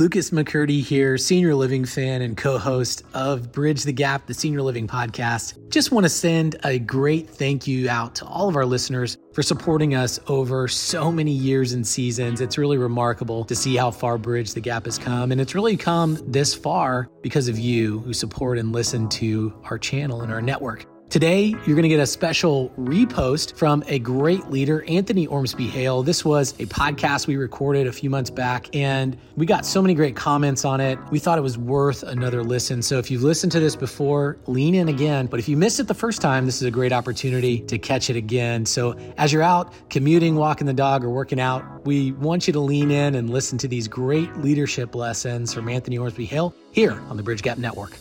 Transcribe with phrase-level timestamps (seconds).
[0.00, 4.62] Lucas McCurdy here, senior living fan and co host of Bridge the Gap, the senior
[4.62, 5.58] living podcast.
[5.68, 9.42] Just want to send a great thank you out to all of our listeners for
[9.42, 12.40] supporting us over so many years and seasons.
[12.40, 15.32] It's really remarkable to see how far Bridge the Gap has come.
[15.32, 19.76] And it's really come this far because of you who support and listen to our
[19.76, 20.86] channel and our network.
[21.10, 26.04] Today, you're going to get a special repost from a great leader, Anthony Ormsbee-Hale.
[26.04, 29.92] This was a podcast we recorded a few months back, and we got so many
[29.94, 31.00] great comments on it.
[31.10, 32.80] We thought it was worth another listen.
[32.80, 35.26] So if you've listened to this before, lean in again.
[35.26, 38.08] But if you missed it the first time, this is a great opportunity to catch
[38.08, 38.64] it again.
[38.64, 42.60] So as you're out commuting, walking the dog, or working out, we want you to
[42.60, 47.24] lean in and listen to these great leadership lessons from Anthony Ormsbee-Hale here on the
[47.24, 47.98] Bridge Gap Network.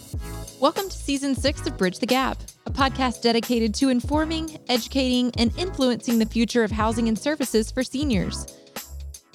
[0.59, 5.57] Welcome to season six of Bridge the Gap, a podcast dedicated to informing, educating, and
[5.57, 8.45] influencing the future of housing and services for seniors.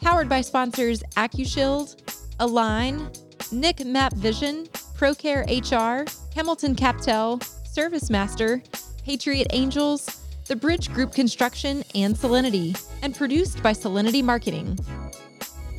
[0.03, 1.97] Powered by sponsors AccuShield,
[2.41, 3.11] Aline,
[3.51, 4.67] NIC MAP Vision,
[4.99, 7.41] ProCare HR, Hamilton CapTel,
[7.75, 8.63] ServiceMaster,
[9.03, 14.79] Patriot Angels, The Bridge Group Construction, and Solinity, and produced by Solinity Marketing.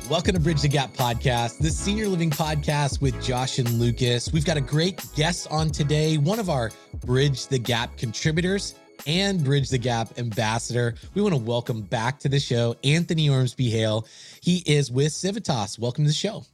[0.08, 4.32] Welcome to Bridge the Gap podcast, the senior living podcast with Josh and Lucas.
[4.32, 6.70] We've got a great guest on today, one of our
[7.04, 8.76] Bridge the Gap contributors
[9.08, 10.94] and Bridge the Gap ambassador.
[11.14, 14.06] We want to welcome back to the show Anthony Ormsbee-Hale.
[14.40, 15.76] He is with Civitas.
[15.76, 16.44] Welcome to the show.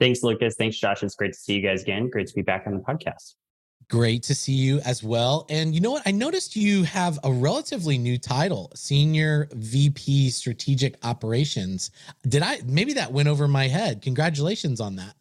[0.00, 0.54] Thanks, Lucas.
[0.56, 1.02] Thanks, Josh.
[1.02, 2.08] It's great to see you guys again.
[2.08, 3.34] Great to be back on the podcast.
[3.92, 5.44] Great to see you as well.
[5.50, 6.02] And you know what?
[6.06, 11.90] I noticed you have a relatively new title, Senior VP Strategic Operations.
[12.26, 14.00] Did I, maybe that went over my head.
[14.00, 15.12] Congratulations on that.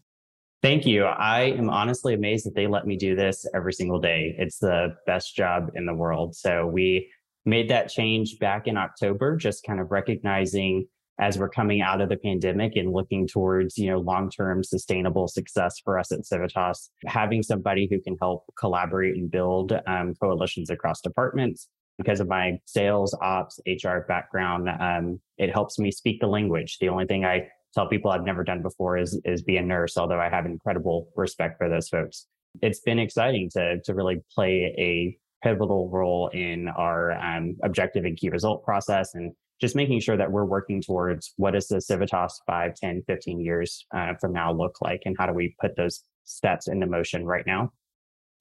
[0.62, 1.04] Thank you.
[1.04, 4.36] I am honestly amazed that they let me do this every single day.
[4.38, 6.34] It's the best job in the world.
[6.34, 7.12] So we
[7.46, 10.88] made that change back in October, just kind of recognizing
[11.22, 15.80] as we're coming out of the pandemic and looking towards you know long-term sustainable success
[15.86, 21.00] for us at civitas having somebody who can help collaborate and build um, coalitions across
[21.00, 21.70] departments.
[21.98, 26.78] Because of my sales ops hr background um, it helps me speak the language.
[26.80, 29.98] The only thing i tell people i've never done before is is be a nurse
[29.98, 32.26] although i have incredible respect for those folks.
[32.62, 38.18] It's been exciting to to really play a pivotal role in our um, objective and
[38.18, 42.42] key result process and just making sure that we're working towards what does the Civitas
[42.48, 46.04] 5, 10, 15 years uh, from now look like and how do we put those
[46.26, 47.72] steps into motion right now?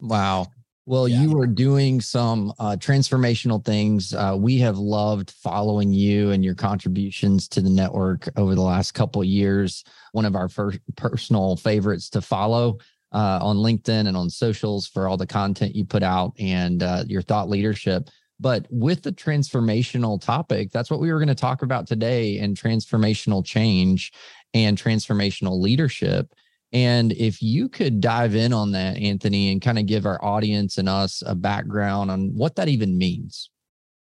[0.00, 0.46] Wow.
[0.86, 1.22] Well, yeah.
[1.22, 4.14] you are doing some uh, transformational things.
[4.14, 8.92] Uh, we have loved following you and your contributions to the network over the last
[8.92, 9.84] couple years.
[10.12, 12.78] One of our first personal favorites to follow
[13.12, 17.04] uh, on LinkedIn and on socials for all the content you put out and uh,
[17.06, 18.08] your thought leadership.
[18.40, 22.56] But with the transformational topic, that's what we were going to talk about today and
[22.56, 24.12] transformational change
[24.54, 26.32] and transformational leadership.
[26.72, 30.78] And if you could dive in on that, Anthony, and kind of give our audience
[30.78, 33.50] and us a background on what that even means.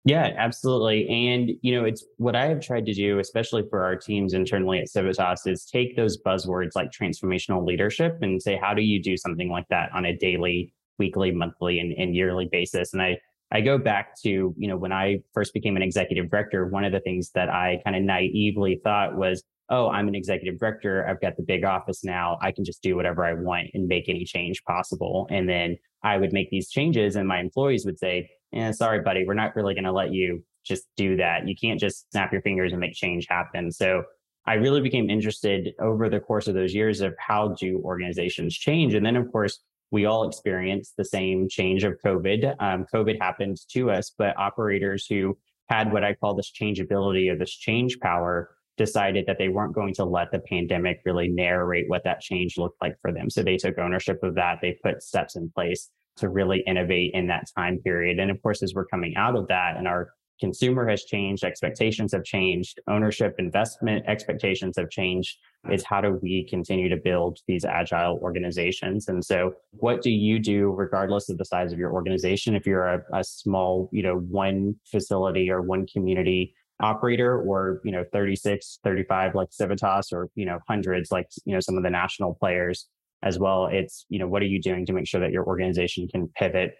[0.04, 1.08] Yeah, absolutely.
[1.08, 4.78] And, you know, it's what I have tried to do, especially for our teams internally
[4.78, 9.16] at Civitas, is take those buzzwords like transformational leadership and say, how do you do
[9.16, 12.94] something like that on a daily, weekly, monthly, and, and yearly basis?
[12.94, 13.18] And I
[13.52, 16.92] I go back to, you know, when I first became an executive director, one of
[16.92, 21.06] the things that I kind of naively thought was, oh, I'm an executive director.
[21.06, 22.38] I've got the big office now.
[22.42, 25.26] I can just do whatever I want and make any change possible.
[25.30, 29.24] And then I would make these changes, and my employees would say, eh, sorry, buddy,
[29.26, 31.46] we're not really going to let you just do that.
[31.46, 33.70] You can't just snap your fingers and make change happen.
[33.70, 34.04] So
[34.46, 38.94] I really became interested over the course of those years of how do organizations change.
[38.94, 39.60] And then, of course,
[39.90, 42.54] we all experienced the same change of COVID.
[42.60, 45.36] Um, COVID happened to us, but operators who
[45.68, 49.94] had what I call this changeability or this change power decided that they weren't going
[49.94, 53.28] to let the pandemic really narrate what that change looked like for them.
[53.28, 54.58] So they took ownership of that.
[54.62, 58.18] They put steps in place to really innovate in that time period.
[58.18, 62.12] And of course, as we're coming out of that and our consumer has changed, expectations
[62.12, 65.38] have changed, ownership, investment expectations have changed.
[65.70, 69.08] Is how do we continue to build these agile organizations?
[69.08, 72.56] And so, what do you do, regardless of the size of your organization?
[72.56, 77.92] If you're a, a small, you know, one facility or one community operator, or you
[77.92, 81.90] know, 36, 35 like Civitas, or you know, hundreds like you know some of the
[81.90, 82.88] national players
[83.22, 83.66] as well.
[83.66, 86.74] It's you know, what are you doing to make sure that your organization can pivot?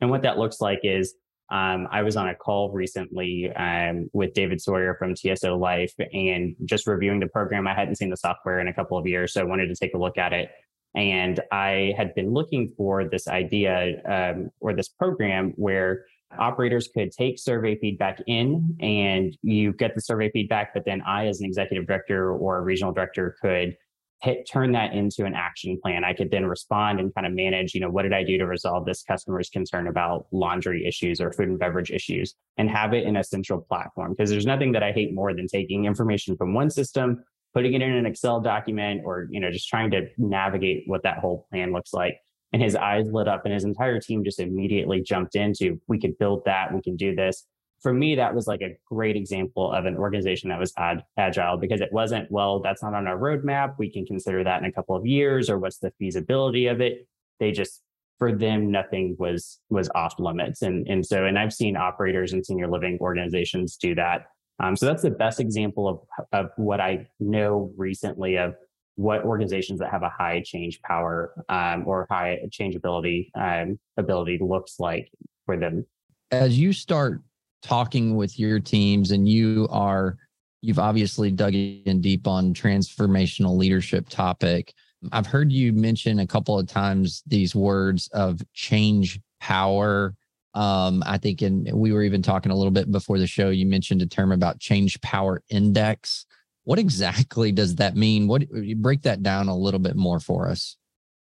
[0.00, 1.14] And what that looks like is
[1.50, 6.54] um, I was on a call recently um, with David Sawyer from TSO Life and
[6.64, 7.66] just reviewing the program.
[7.66, 9.94] I hadn't seen the software in a couple of years, so I wanted to take
[9.94, 10.50] a look at it.
[10.94, 16.04] And I had been looking for this idea um, or this program where
[16.38, 21.26] operators could take survey feedback in and you get the survey feedback, but then I,
[21.28, 23.76] as an executive director or a regional director, could
[24.20, 26.04] hit, turn that into an action plan.
[26.04, 28.46] I could then respond and kind of manage, you know, what did I do to
[28.46, 33.04] resolve this customer's concern about laundry issues or food and beverage issues and have it
[33.04, 34.12] in a central platform.
[34.12, 37.22] Because there's nothing that I hate more than taking information from one system,
[37.54, 41.18] putting it in an Excel document or, you know, just trying to navigate what that
[41.18, 42.16] whole plan looks like.
[42.52, 46.18] And his eyes lit up and his entire team just immediately jumped into, we could
[46.18, 47.46] build that, we can do this
[47.82, 51.56] for me, that was like a great example of an organization that was ad- agile
[51.56, 53.76] because it wasn't, well, that's not on our roadmap.
[53.78, 57.06] We can consider that in a couple of years, or what's the feasibility of it.
[57.38, 57.82] They just,
[58.18, 62.44] for them, nothing was was off limits, and and so, and I've seen operators and
[62.44, 64.26] senior living organizations do that.
[64.60, 68.56] Um, so that's the best example of of what I know recently of
[68.96, 74.80] what organizations that have a high change power um, or high changeability um, ability looks
[74.80, 75.08] like
[75.46, 75.86] for them.
[76.32, 77.22] As you start
[77.62, 80.16] talking with your teams and you are
[80.60, 84.74] you've obviously dug in deep on transformational leadership topic.
[85.12, 90.14] I've heard you mention a couple of times these words of change power.
[90.54, 93.66] Um, i think and we were even talking a little bit before the show you
[93.66, 96.26] mentioned a term about change power index.
[96.64, 98.28] What exactly does that mean?
[98.28, 98.44] What
[98.76, 100.76] break that down a little bit more for us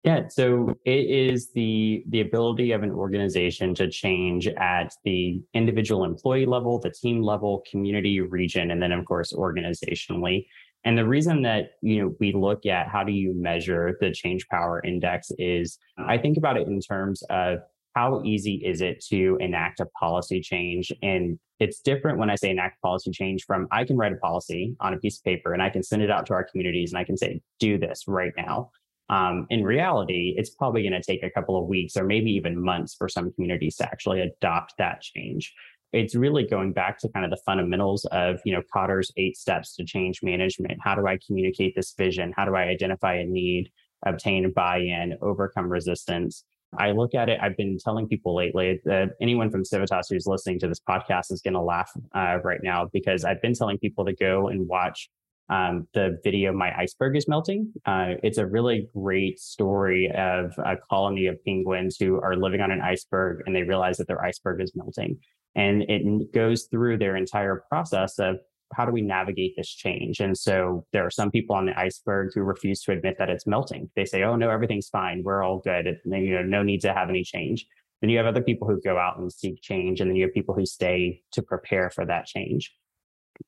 [0.04, 6.06] yeah, so it is the the ability of an organization to change at the individual
[6.06, 10.48] employee level, the team level, community, region, and then of course organizationally.
[10.86, 14.48] And the reason that you know we look at how do you measure the change
[14.48, 17.60] power index is I think about it in terms of
[17.96, 22.50] how easy is it to enact a policy change and it's different when I say
[22.50, 25.62] enact policy change from I can write a policy on a piece of paper and
[25.62, 28.34] I can send it out to our communities and I can say, do this right
[28.36, 28.72] now.
[29.12, 32.64] Um, in reality, it's probably going to take a couple of weeks or maybe even
[32.64, 35.54] months for some communities to actually adopt that change.
[35.92, 39.76] It's really going back to kind of the fundamentals of, you know, Kotter's eight steps
[39.76, 40.80] to change management.
[40.82, 42.34] How do I communicate this vision?
[42.38, 43.70] How do I identify a need,
[44.06, 46.46] obtain buy-in, overcome resistance?
[46.80, 50.58] I look at it, I've been telling people lately that anyone from Civitas who's listening
[50.60, 54.06] to this podcast is going to laugh uh, right now because I've been telling people
[54.06, 55.10] to go and watch
[55.52, 60.78] um, the video "My Iceberg is Melting." Uh, it's a really great story of a
[60.90, 64.62] colony of penguins who are living on an iceberg, and they realize that their iceberg
[64.62, 65.18] is melting,
[65.56, 68.38] and it goes through their entire process of
[68.74, 70.22] how do we navigate this change?
[70.22, 73.46] And so there are some people on the iceberg who refuse to admit that it's
[73.46, 73.90] melting.
[73.96, 75.22] They say, "Oh no, everything's fine.
[75.24, 76.00] We're all good.
[76.06, 77.66] you know, no need to have any change."
[78.00, 80.34] Then you have other people who go out and seek change, and then you have
[80.34, 82.74] people who stay to prepare for that change.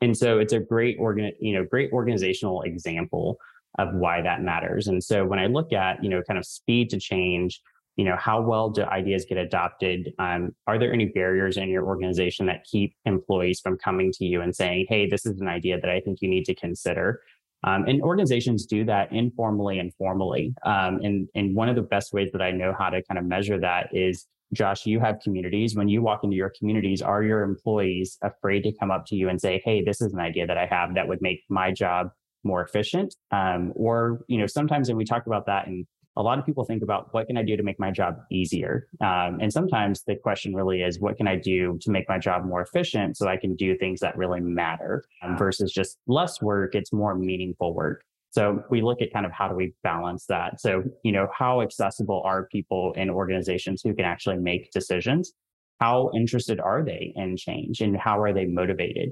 [0.01, 3.37] And so it's a great organ, you know, great organizational example
[3.79, 4.87] of why that matters.
[4.87, 7.61] And so when I look at, you know, kind of speed to change,
[7.95, 10.13] you know, how well do ideas get adopted?
[10.19, 14.41] Um, are there any barriers in your organization that keep employees from coming to you
[14.41, 17.21] and saying, hey, this is an idea that I think you need to consider?
[17.65, 20.53] Um, and organizations do that informally and formally.
[20.65, 23.25] Um, and, and one of the best ways that I know how to kind of
[23.25, 25.75] measure that is Josh, you have communities.
[25.75, 29.29] When you walk into your communities, are your employees afraid to come up to you
[29.29, 32.09] and say, "Hey, this is an idea that I have that would make my job
[32.43, 33.15] more efficient"?
[33.31, 35.85] Um, or you know, sometimes, and we talk about that, and
[36.15, 38.87] a lot of people think about what can I do to make my job easier.
[39.01, 42.45] Um, and sometimes the question really is, what can I do to make my job
[42.45, 46.75] more efficient so I can do things that really matter um, versus just less work?
[46.75, 48.03] It's more meaningful work.
[48.33, 50.59] So we look at kind of how do we balance that.
[50.59, 55.33] So, you know, how accessible are people in organizations who can actually make decisions?
[55.79, 59.09] How interested are they in change and how are they motivated?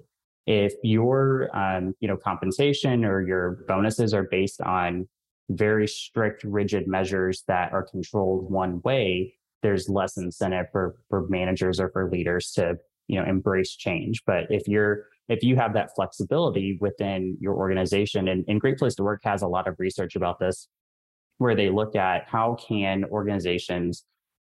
[0.47, 5.07] If your, um, you know, compensation or your bonuses are based on
[5.49, 11.79] very strict, rigid measures that are controlled one way, there's less incentive for for managers
[11.79, 12.75] or for leaders to,
[13.11, 14.23] you know, embrace change.
[14.25, 18.95] But if you're if you have that flexibility within your organization and, and great place
[18.95, 20.67] to work has a lot of research about this
[21.37, 24.05] where they look at how can organizations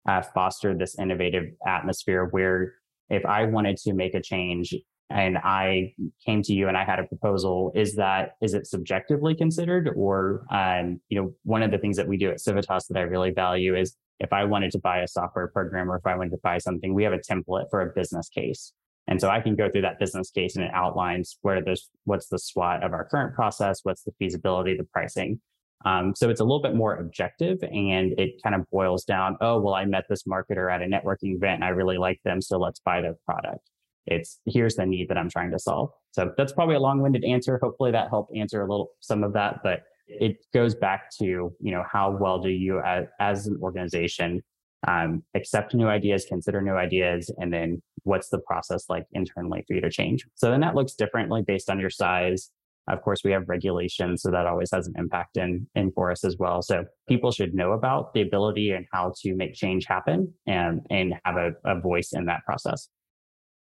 [0.08, 2.74] uh, foster this innovative atmosphere where
[3.10, 4.74] if i wanted to make a change
[5.10, 5.94] and i
[6.26, 10.46] came to you and i had a proposal is that is it subjectively considered or
[10.52, 13.32] um, you know one of the things that we do at civitas that i really
[13.32, 16.40] value is if i wanted to buy a software program or if i wanted to
[16.42, 18.74] buy something we have a template for a business case
[19.08, 22.28] and so I can go through that business case and it outlines where there's what's
[22.28, 25.42] the SWOT of our current process, what's the feasibility, the pricing.
[25.84, 29.60] Um, so it's a little bit more objective and it kind of boils down, oh,
[29.60, 32.42] well, I met this marketer at a networking event and I really like them.
[32.42, 33.70] So let's buy their product.
[34.06, 35.90] It's here's the need that I'm trying to solve.
[36.12, 37.60] So that's probably a long-winded answer.
[37.62, 39.84] Hopefully that helped answer a little some of that, but
[40.20, 44.42] it goes back to, you know, how well do you as, as an organization
[44.88, 49.76] um, accept new ideas, consider new ideas, and then what's the process like internally for
[49.76, 50.26] you to change?
[50.36, 52.50] So then that looks differently based on your size,
[52.88, 56.24] Of course, we have regulations, so that always has an impact in, in for us
[56.24, 56.62] as well.
[56.62, 61.14] So people should know about the ability and how to make change happen and, and
[61.24, 62.90] have a, a voice in that process.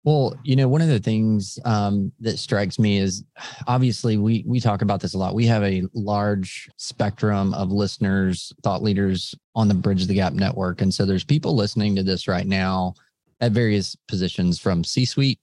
[0.06, 3.24] Well, you know, one of the things um, that strikes me is
[3.66, 5.34] obviously we we talk about this a lot.
[5.34, 10.80] We have a large spectrum of listeners, thought leaders on the Bridge the Gap network,
[10.80, 12.94] and so there's people listening to this right now
[13.40, 15.40] at various positions, from C-suite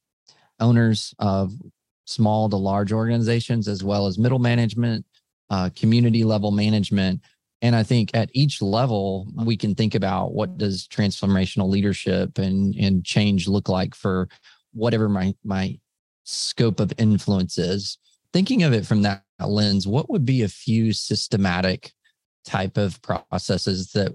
[0.62, 1.51] owners of
[2.05, 5.05] small to large organizations, as well as middle management,
[5.50, 7.20] uh, community level management,
[7.63, 12.75] and I think at each level, we can think about what does transformational leadership and,
[12.75, 14.27] and change look like for
[14.74, 15.77] whatever my, my
[16.24, 17.98] scope of influence is.
[18.32, 21.92] Thinking of it from that lens, what would be a few systematic
[22.46, 24.12] type of processes that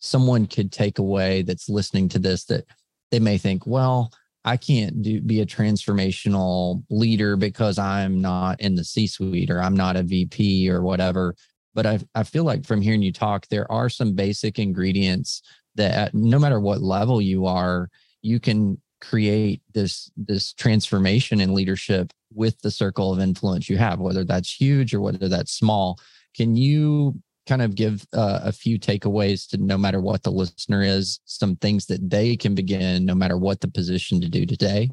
[0.00, 2.64] someone could take away that's listening to this that
[3.10, 4.12] they may think, well,
[4.44, 9.60] I can't do be a transformational leader because I'm not in the C suite or
[9.60, 11.34] I'm not a VP or whatever.
[11.74, 15.42] But I, I feel like from hearing you talk, there are some basic ingredients
[15.74, 17.88] that no matter what level you are,
[18.22, 24.00] you can create this this transformation in leadership with the circle of influence you have,
[24.00, 25.98] whether that's huge or whether that's small.
[26.36, 30.82] Can you kind of give uh, a few takeaways to no matter what the listener
[30.82, 34.90] is, some things that they can begin no matter what the position to do today?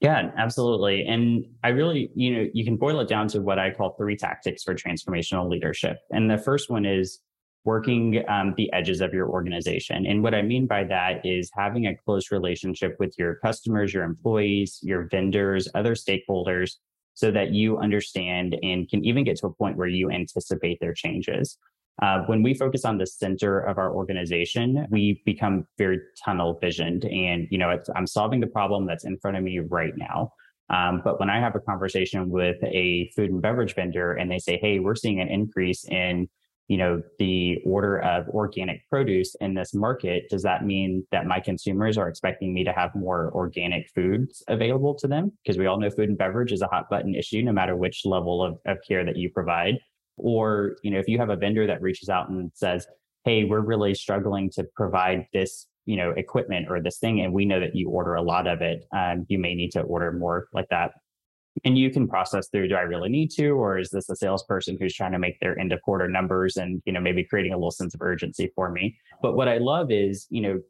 [0.00, 1.06] Yeah, absolutely.
[1.06, 4.16] And I really, you know, you can boil it down to what I call three
[4.16, 5.98] tactics for transformational leadership.
[6.10, 7.20] And the first one is
[7.68, 10.06] working um, the edges of your organization.
[10.06, 14.04] And what I mean by that is having a close relationship with your customers, your
[14.04, 16.70] employees, your vendors, other stakeholders,
[17.12, 20.94] so that you understand and can even get to a point where you anticipate their
[20.94, 21.58] changes.
[22.00, 27.04] Uh, when we focus on the center of our organization, we become very tunnel visioned.
[27.04, 30.32] And, you know, I'm solving the problem that's in front of me right now.
[30.70, 34.38] Um, but when I have a conversation with a food and beverage vendor and they
[34.38, 36.28] say, hey, we're seeing an increase in
[36.68, 41.40] you know the order of organic produce in this market does that mean that my
[41.40, 45.80] consumers are expecting me to have more organic foods available to them because we all
[45.80, 48.78] know food and beverage is a hot button issue no matter which level of, of
[48.86, 49.78] care that you provide
[50.18, 52.86] or, you know, if you have a vendor that reaches out and says,
[53.24, 57.44] hey, we're really struggling to provide this, you know, equipment or this thing, and we
[57.44, 60.48] know that you order a lot of it, um, you may need to order more
[60.52, 60.92] like that.
[61.64, 64.76] And you can process through, do I really need to, or is this a salesperson
[64.80, 67.56] who's trying to make their end of quarter numbers and, you know, maybe creating a
[67.56, 68.96] little sense of urgency for me?
[69.22, 70.60] But what I love is, you know,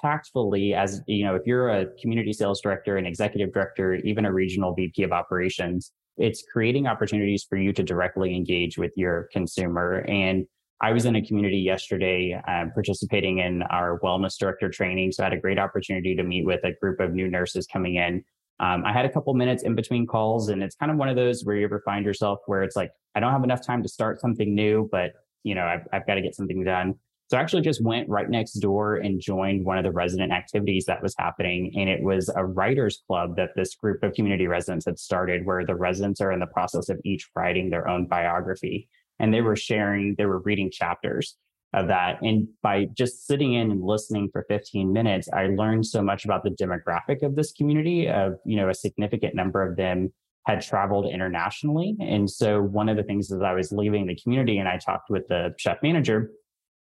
[0.00, 4.32] tactfully as you know if you're a community sales director an executive director even a
[4.32, 10.04] regional vp of operations it's creating opportunities for you to directly engage with your consumer.
[10.08, 10.46] And
[10.80, 15.12] I was in a community yesterday uh, participating in our wellness director training.
[15.12, 17.96] So I had a great opportunity to meet with a group of new nurses coming
[17.96, 18.24] in.
[18.60, 21.16] Um, I had a couple minutes in between calls, and it's kind of one of
[21.16, 23.88] those where you ever find yourself where it's like, I don't have enough time to
[23.88, 26.94] start something new, but you know, I've, I've got to get something done.
[27.30, 30.84] So I actually just went right next door and joined one of the resident activities
[30.86, 31.72] that was happening.
[31.74, 35.64] And it was a writers club that this group of community residents had started where
[35.64, 38.88] the residents are in the process of each writing their own biography.
[39.18, 41.36] And they were sharing, they were reading chapters
[41.74, 42.22] of that.
[42.22, 46.44] And by just sitting in and listening for 15 minutes, I learned so much about
[46.44, 50.12] the demographic of this community of, you know, a significant number of them
[50.46, 51.96] had traveled internationally.
[52.00, 55.10] And so one of the things as I was leaving the community and I talked
[55.10, 56.30] with the chef manager,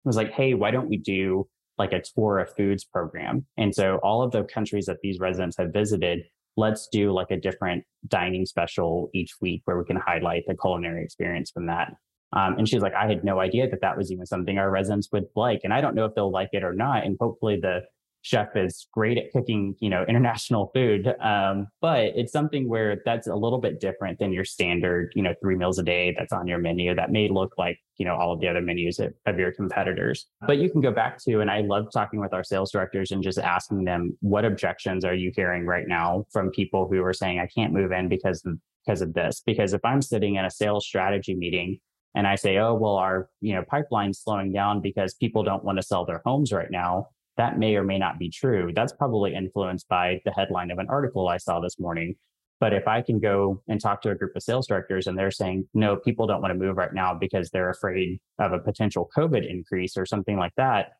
[0.05, 3.45] was like, hey, why don't we do like a tour of foods program?
[3.57, 6.23] And so all of the countries that these residents have visited,
[6.55, 11.03] let's do like a different dining special each week where we can highlight the culinary
[11.03, 11.93] experience from that.
[12.33, 15.09] Um, and she's like, I had no idea that that was even something our residents
[15.11, 15.61] would like.
[15.63, 17.05] And I don't know if they'll like it or not.
[17.05, 17.81] And hopefully the
[18.21, 21.07] chef is great at cooking, you know, international food.
[21.21, 25.33] Um, but it's something where that's a little bit different than your standard, you know,
[25.41, 28.33] three meals a day that's on your menu that may look like, you know, all
[28.33, 30.27] of the other menus of, of your competitors.
[30.45, 33.23] But you can go back to, and I love talking with our sales directors and
[33.23, 37.39] just asking them, what objections are you hearing right now from people who are saying,
[37.39, 38.43] I can't move in because
[38.85, 39.41] because of this?
[39.45, 41.79] Because if I'm sitting in a sales strategy meeting
[42.17, 45.77] and I say, oh, well, our, you know, pipeline's slowing down because people don't want
[45.77, 48.71] to sell their homes right now that may or may not be true.
[48.75, 52.15] That's probably influenced by the headline of an article I saw this morning.
[52.59, 55.29] But if I can go and talk to a group of sales directors and they're
[55.29, 59.07] saying, no, people don't want to move right now because they're afraid of a potential
[59.15, 60.93] COVID increase or something like that,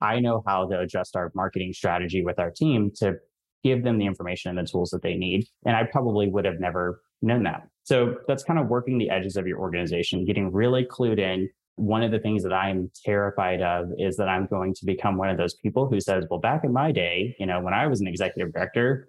[0.00, 3.14] I know how to adjust our marketing strategy with our team to
[3.62, 5.46] give them the information and the tools that they need.
[5.64, 7.68] And I probably would have never known that.
[7.84, 12.02] So that's kind of working the edges of your organization, getting really clued in one
[12.02, 15.36] of the things that I'm terrified of is that I'm going to become one of
[15.36, 18.06] those people who says, well, back in my day, you know, when I was an
[18.06, 19.08] executive director,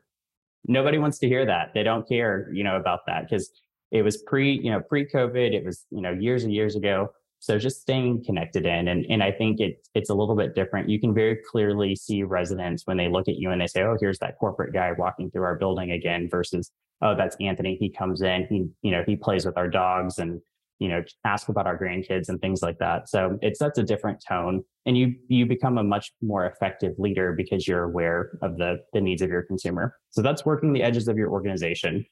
[0.67, 1.73] nobody wants to hear that.
[1.73, 3.51] They don't care, you know, about that because
[3.91, 5.53] it was pre, you know, pre-COVID.
[5.53, 7.09] It was, you know, years and years ago.
[7.39, 10.89] So just staying connected in, and and I think it it's a little bit different.
[10.89, 13.97] You can very clearly see residents when they look at you and they say, "Oh,
[13.99, 17.77] here's that corporate guy walking through our building again," versus, "Oh, that's Anthony.
[17.79, 18.47] He comes in.
[18.49, 20.41] He you know he plays with our dogs and
[20.79, 24.23] you know ask about our grandkids and things like that." So it sets a different
[24.27, 28.77] tone, and you you become a much more effective leader because you're aware of the
[28.93, 29.95] the needs of your consumer.
[30.11, 32.05] So that's working the edges of your organization.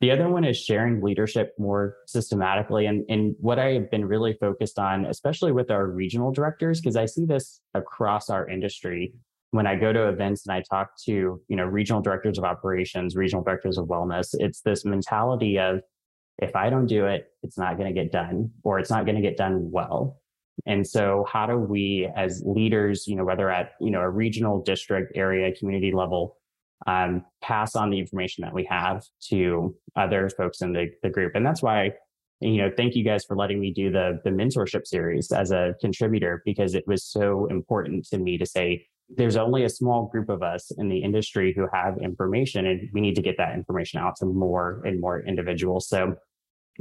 [0.00, 2.84] The other one is sharing leadership more systematically.
[2.84, 6.96] And, and what I have been really focused on, especially with our regional directors, because
[6.96, 9.14] I see this across our industry.
[9.56, 13.16] When I go to events and I talk to, you know, regional directors of operations,
[13.16, 15.80] regional directors of wellness, it's this mentality of
[16.42, 19.16] if I don't do it, it's not going to get done or it's not going
[19.16, 20.20] to get done well.
[20.66, 24.62] And so how do we as leaders, you know, whether at, you know, a regional
[24.62, 26.36] district area, community level,
[26.86, 31.34] um, pass on the information that we have to other folks in the, the group.
[31.34, 31.92] And that's why,
[32.42, 35.74] you know, thank you guys for letting me do the, the mentorship series as a
[35.80, 40.28] contributor, because it was so important to me to say, there's only a small group
[40.28, 44.00] of us in the industry who have information and we need to get that information
[44.00, 45.88] out to more and more individuals.
[45.88, 46.16] So,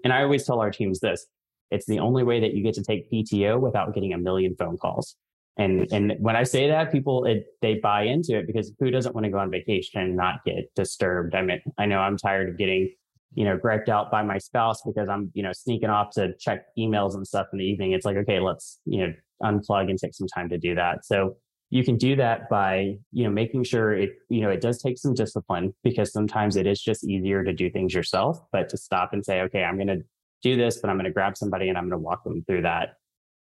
[0.03, 1.27] and I always tell our teams this,
[1.72, 4.77] it's the only way that you get to take PTO without getting a million phone
[4.77, 5.15] calls.
[5.58, 9.15] And and when I say that, people it, they buy into it because who doesn't
[9.15, 11.34] want to go on vacation and not get disturbed?
[11.34, 12.94] I mean, I know I'm tired of getting,
[13.36, 16.65] you know, griped out by my spouse because I'm, you know, sneaking off to check
[16.77, 17.94] emails and stuff in the evening.
[17.94, 19.13] It's like, okay, let's, you know,
[19.44, 21.05] unplug and take some time to do that.
[21.05, 21.38] So
[21.69, 24.98] you can do that by, you know, making sure it, you know, it does take
[24.98, 29.13] some discipline because sometimes it is just easier to do things yourself, but to stop
[29.13, 30.03] and say, okay, I'm going to
[30.43, 32.62] do this, but I'm going to grab somebody and I'm going to walk them through
[32.63, 32.95] that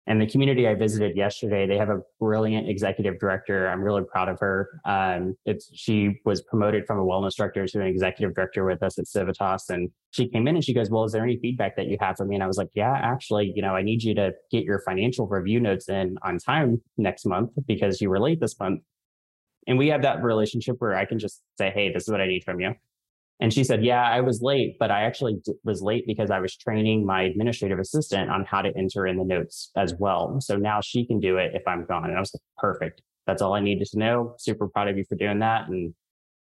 [0.05, 3.69] and the community I visited yesterday, they have a brilliant executive director.
[3.69, 4.81] I'm really proud of her.
[4.83, 8.99] Um, it's she was promoted from a wellness director to an executive director with us
[8.99, 11.87] at Civitas, and she came in and she goes, "Well, is there any feedback that
[11.87, 14.13] you have for me?" And I was like, "Yeah, actually, you know, I need you
[14.15, 18.41] to get your financial review notes in on time next month because you were late
[18.41, 18.81] this month."
[19.67, 22.27] And we have that relationship where I can just say, "Hey, this is what I
[22.27, 22.75] need from you."
[23.39, 26.39] And she said, Yeah, I was late, but I actually d- was late because I
[26.39, 30.39] was training my administrative assistant on how to enter in the notes as well.
[30.39, 32.05] So now she can do it if I'm gone.
[32.05, 33.01] And I was like, Perfect.
[33.27, 34.35] That's all I needed to know.
[34.37, 35.67] Super proud of you for doing that.
[35.67, 35.93] And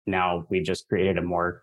[0.05, 1.61] now we just created a more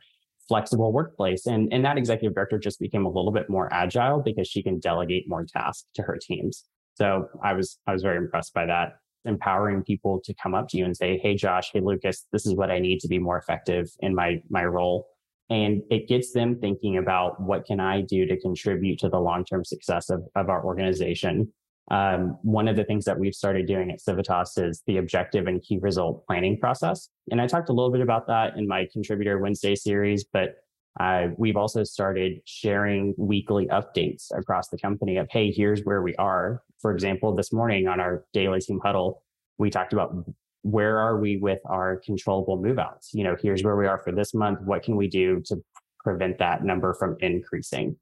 [0.48, 1.46] flexible workplace.
[1.46, 4.78] And, and that executive director just became a little bit more agile because she can
[4.80, 6.64] delegate more tasks to her teams.
[6.94, 10.78] So I was I was very impressed by that empowering people to come up to
[10.78, 13.38] you and say, Hey, Josh, hey, Lucas, this is what I need to be more
[13.38, 15.08] effective in my, my role.
[15.48, 19.64] And it gets them thinking about what can I do to contribute to the long-term
[19.64, 21.52] success of, of our organization.
[21.88, 25.62] Um, one of the things that we've started doing at Civitas is the objective and
[25.62, 27.08] key result planning process.
[27.30, 30.56] And I talked a little bit about that in my contributor Wednesday series, but
[30.98, 36.14] uh, we've also started sharing weekly updates across the company of, hey, here's where we
[36.16, 36.62] are.
[36.80, 39.22] For example, this morning on our daily team huddle,
[39.58, 40.14] we talked about
[40.62, 43.10] where are we with our controllable move outs?
[43.12, 44.60] You know, here's where we are for this month.
[44.62, 45.62] What can we do to
[46.02, 47.96] prevent that number from increasing?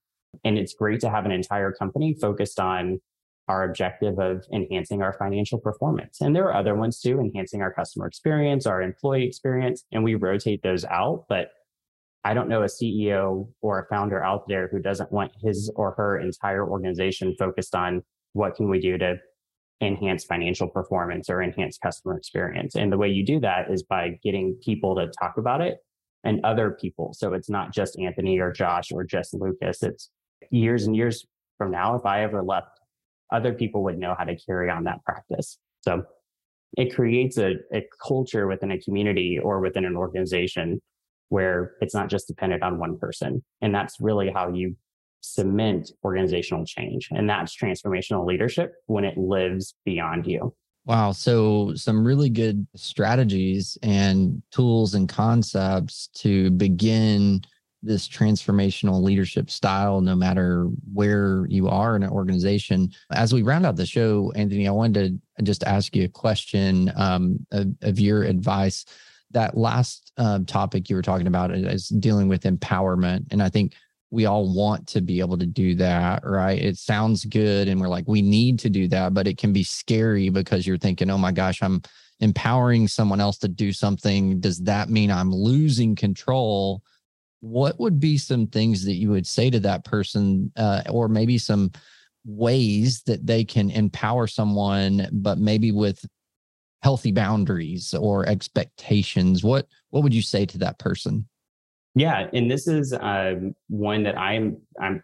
[0.45, 3.01] And it's great to have an entire company focused on
[3.49, 6.21] our objective of enhancing our financial performance.
[6.21, 10.15] And there are other ones too, enhancing our customer experience, our employee experience, and we
[10.15, 11.27] rotate those out.
[11.29, 11.51] But
[12.25, 15.93] I don't know a CEO or a founder out there who doesn't want his or
[15.93, 19.17] her entire organization focused on what can we do to
[19.81, 22.75] enhance financial performance or enhance customer experience.
[22.75, 25.79] And the way you do that is by getting people to talk about it
[26.25, 27.13] and other people.
[27.13, 29.83] So it's not just Anthony or Josh or just Lucas.
[29.83, 30.11] It's
[30.51, 31.27] years and years
[31.59, 32.81] from now, if I ever left,
[33.33, 35.59] other people would know how to carry on that practice.
[35.83, 36.05] So
[36.77, 40.81] it creates a, a culture within a community or within an organization
[41.29, 43.43] where it's not just dependent on one person.
[43.61, 44.77] And that's really how you
[45.21, 47.09] cement organizational change.
[47.11, 50.55] And that's transformational leadership when it lives beyond you.
[50.87, 51.13] Wow.
[51.13, 57.43] So, some really good strategies and tools and concepts to begin
[57.85, 62.91] this transformational leadership style, no matter where you are in an organization.
[63.13, 66.91] As we round out the show, Anthony, I wanted to just ask you a question
[66.97, 68.85] um, of, of your advice
[69.35, 73.27] that last uh, topic you were talking about is dealing with empowerment.
[73.31, 73.75] And I think
[74.11, 76.59] we all want to be able to do that, right?
[76.59, 77.69] It sounds good.
[77.69, 80.79] And we're like, we need to do that, but it can be scary because you're
[80.79, 81.83] thinking, oh my gosh, I'm
[82.21, 84.39] empowering someone else to do something.
[84.41, 86.83] Does that mean I'm losing control?
[87.41, 91.37] What would be some things that you would say to that person, uh, or maybe
[91.37, 91.73] some
[92.25, 96.07] ways that they can empower someone, but maybe with
[96.85, 101.27] healthy boundaries or expectations what what would you say to that person
[101.95, 105.03] Yeah, and this is um, one that I'm I'm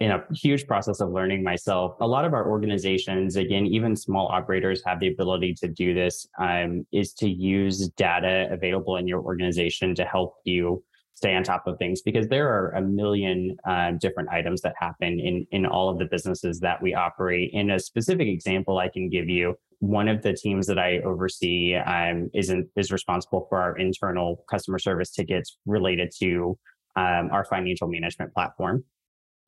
[0.00, 1.94] in a huge process of learning myself.
[2.00, 6.26] A lot of our organizations, again, even small operators, have the ability to do this.
[6.38, 10.82] Um, is to use data available in your organization to help you
[11.14, 15.20] stay on top of things because there are a million uh, different items that happen
[15.20, 17.50] in in all of the businesses that we operate.
[17.52, 21.74] In a specific example, I can give you one of the teams that I oversee
[21.74, 26.56] um, is in, is responsible for our internal customer service tickets related to
[26.94, 28.84] um, our financial management platform.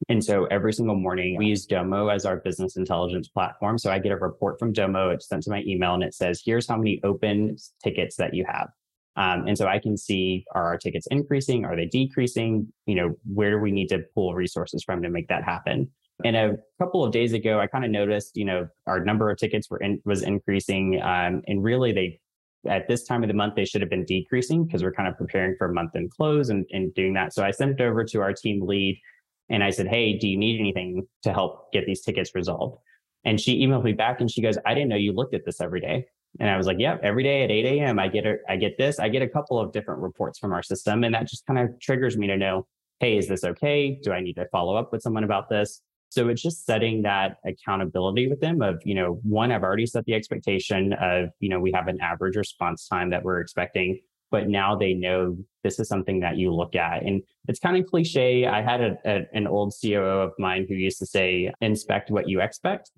[0.08, 3.78] And so every single morning we use Domo as our business intelligence platform.
[3.78, 6.42] So I get a report from Domo, it's sent to my email and it says,
[6.44, 8.70] here's how many open tickets that you have.
[9.14, 11.64] Um, and so I can see are our tickets increasing?
[11.64, 12.72] Are they decreasing?
[12.86, 15.92] You know, where do we need to pull resources from to make that happen?
[16.22, 19.38] And a couple of days ago, I kind of noticed, you know, our number of
[19.38, 22.20] tickets were in, was increasing, um, and really they
[22.68, 25.18] at this time of the month they should have been decreasing because we're kind of
[25.18, 27.34] preparing for month end close and, and doing that.
[27.34, 29.00] So I sent it over to our team lead,
[29.50, 32.78] and I said, "Hey, do you need anything to help get these tickets resolved?"
[33.24, 35.60] And she emailed me back and she goes, "I didn't know you looked at this
[35.60, 36.06] every day."
[36.40, 37.98] And I was like, "Yep, every day at 8 a.m.
[37.98, 38.98] I get a, I get this.
[38.98, 41.78] I get a couple of different reports from our system, and that just kind of
[41.80, 42.66] triggers me to know,
[43.00, 43.98] hey, is this okay?
[44.02, 45.82] Do I need to follow up with someone about this?"
[46.14, 50.04] So it's just setting that accountability with them of, you know, one, I've already set
[50.04, 53.98] the expectation of, you know, we have an average response time that we're expecting,
[54.30, 57.02] but now they know this is something that you look at.
[57.02, 58.46] And it's kind of cliche.
[58.46, 62.28] I had a, a, an old COO of mine who used to say, inspect what
[62.28, 62.92] you expect.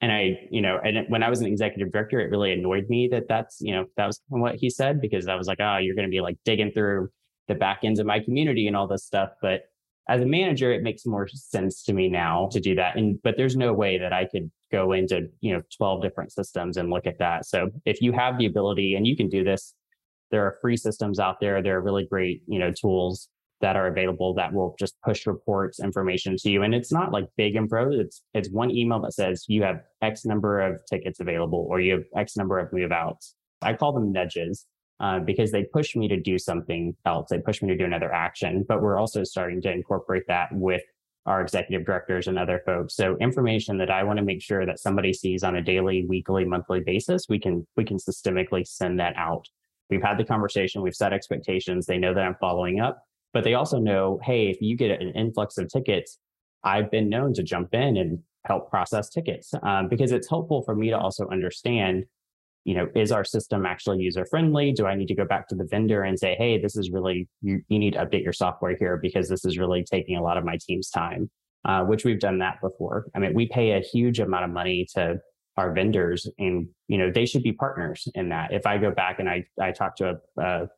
[0.00, 3.06] And I, you know, and when I was an executive director, it really annoyed me
[3.08, 5.94] that that's, you know, that was what he said because I was like, oh, you're
[5.94, 7.10] going to be like digging through
[7.48, 9.28] the back ends of my community and all this stuff.
[9.42, 9.64] But
[10.10, 12.96] as a manager, it makes more sense to me now to do that.
[12.96, 16.76] And but there's no way that I could go into you know 12 different systems
[16.76, 17.46] and look at that.
[17.46, 19.72] So if you have the ability and you can do this,
[20.32, 21.62] there are free systems out there.
[21.62, 23.28] There are really great you know tools
[23.60, 26.62] that are available that will just push reports information to you.
[26.62, 27.92] And it's not like big info.
[27.92, 31.92] It's it's one email that says you have X number of tickets available or you
[31.92, 33.36] have X number of move outs.
[33.62, 34.66] I call them nudges
[35.00, 37.28] uh, because they push me to do something else.
[37.30, 38.64] They push me to do another action.
[38.68, 40.82] But we're also starting to incorporate that with
[41.26, 42.96] our executive directors and other folks.
[42.96, 46.44] So information that I want to make sure that somebody sees on a daily, weekly,
[46.44, 49.46] monthly basis, we can we can systemically send that out.
[49.90, 51.86] We've had the conversation, we've set expectations.
[51.86, 55.12] They know that I'm following up, but they also know, hey, if you get an
[55.14, 56.18] influx of tickets,
[56.62, 60.74] I've been known to jump in and help process tickets um, because it's helpful for
[60.74, 62.04] me to also understand
[62.64, 64.72] you know, is our system actually user friendly?
[64.72, 67.28] Do I need to go back to the vendor and say, hey, this is really,
[67.40, 70.36] you, you need to update your software here because this is really taking a lot
[70.36, 71.30] of my team's time,
[71.64, 73.06] uh, which we've done that before.
[73.14, 75.20] I mean, we pay a huge amount of money to
[75.56, 78.52] our vendors and, you know, they should be partners in that.
[78.52, 80.68] If I go back and I, I talk to a, a,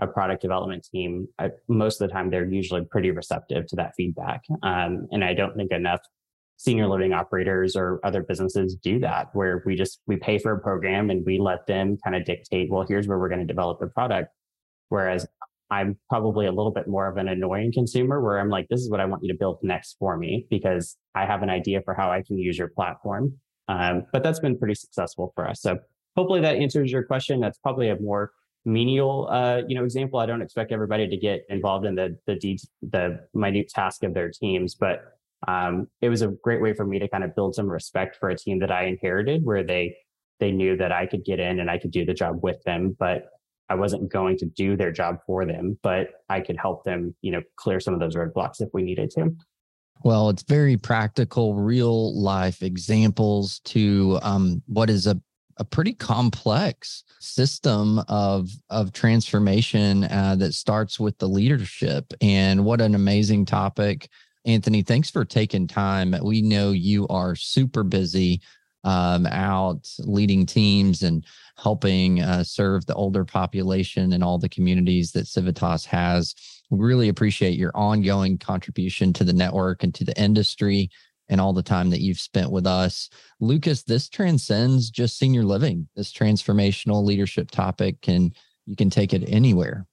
[0.00, 3.94] a product development team, I, most of the time they're usually pretty receptive to that
[3.96, 4.42] feedback.
[4.62, 6.00] Um, and I don't think enough
[6.56, 10.60] senior living operators or other businesses do that where we just we pay for a
[10.60, 13.80] program and we let them kind of dictate well here's where we're going to develop
[13.80, 14.28] the product.
[14.88, 15.26] Whereas
[15.70, 18.90] i'm probably a little bit more of an annoying consumer where i'm like this is
[18.90, 21.94] what i want you to build next for me because i have an idea for
[21.94, 23.34] how i can use your platform.
[23.68, 25.62] Um, but that's been pretty successful for us.
[25.62, 25.78] So
[26.16, 27.40] hopefully that answers your question.
[27.40, 28.32] That's probably a more
[28.64, 30.20] menial uh, you know example.
[30.20, 34.14] I don't expect everybody to get involved in the the de- the minute task of
[34.14, 37.54] their teams but um, it was a great way for me to kind of build
[37.54, 39.96] some respect for a team that I inherited, where they
[40.40, 42.96] they knew that I could get in and I could do the job with them,
[42.98, 43.26] but
[43.68, 47.30] I wasn't going to do their job for them, but I could help them, you
[47.30, 49.34] know, clear some of those roadblocks if we needed to.
[50.04, 55.20] Well, it's very practical, real life examples to um, what is a,
[55.58, 62.12] a pretty complex system of of transformation uh, that starts with the leadership.
[62.20, 64.08] And what an amazing topic
[64.44, 66.14] Anthony, thanks for taking time.
[66.22, 68.40] We know you are super busy
[68.84, 71.24] um, out leading teams and
[71.56, 76.34] helping uh, serve the older population and all the communities that Civitas has.
[76.70, 80.90] We really appreciate your ongoing contribution to the network and to the industry
[81.28, 83.08] and all the time that you've spent with us.
[83.38, 88.34] Lucas, this transcends just senior living, this transformational leadership topic, and
[88.66, 89.86] you can take it anywhere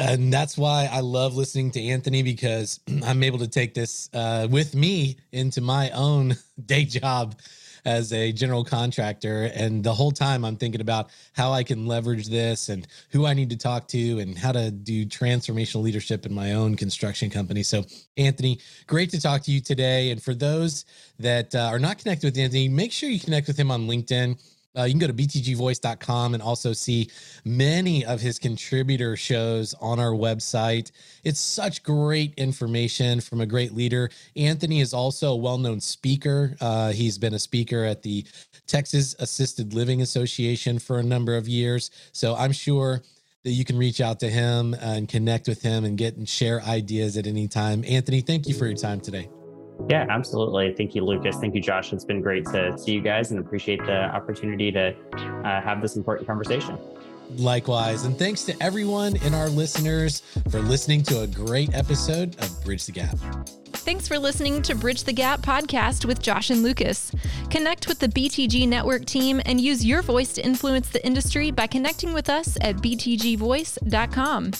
[0.00, 4.48] and that's why I love listening to Anthony because I'm able to take this uh,
[4.50, 6.36] with me into my own
[6.66, 7.36] day job
[7.84, 9.50] as a general contractor.
[9.54, 13.34] And the whole time I'm thinking about how I can leverage this and who I
[13.34, 17.62] need to talk to and how to do transformational leadership in my own construction company.
[17.62, 17.84] So,
[18.16, 20.10] Anthony, great to talk to you today.
[20.10, 20.84] And for those
[21.18, 24.38] that uh, are not connected with Anthony, make sure you connect with him on LinkedIn.
[24.76, 27.10] Uh, you can go to btgvoice.com and also see
[27.44, 30.92] many of his contributor shows on our website.
[31.24, 34.10] It's such great information from a great leader.
[34.36, 36.56] Anthony is also a well known speaker.
[36.60, 38.24] Uh, he's been a speaker at the
[38.66, 41.90] Texas Assisted Living Association for a number of years.
[42.12, 43.02] So I'm sure
[43.42, 46.62] that you can reach out to him and connect with him and get and share
[46.62, 47.82] ideas at any time.
[47.86, 49.28] Anthony, thank you for your time today.
[49.88, 50.74] Yeah, absolutely.
[50.74, 51.36] Thank you, Lucas.
[51.36, 51.92] Thank you, Josh.
[51.92, 55.96] It's been great to see you guys and appreciate the opportunity to uh, have this
[55.96, 56.78] important conversation.
[57.36, 58.04] Likewise.
[58.04, 62.86] And thanks to everyone and our listeners for listening to a great episode of Bridge
[62.86, 63.16] the Gap.
[63.72, 67.12] Thanks for listening to Bridge the Gap podcast with Josh and Lucas.
[67.50, 71.66] Connect with the BTG Network team and use your voice to influence the industry by
[71.66, 74.52] connecting with us at btgvoice.com.